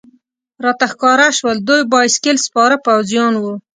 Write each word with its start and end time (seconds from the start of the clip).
راته 0.63 0.85
ښکاره 0.91 1.27
شول، 1.37 1.57
دوی 1.67 1.81
بایسکل 1.91 2.37
سپاره 2.45 2.75
پوځیان 2.85 3.33
و. 3.37 3.43